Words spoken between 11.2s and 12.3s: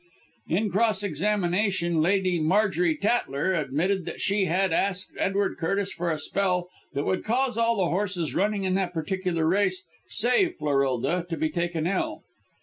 to be taken ill.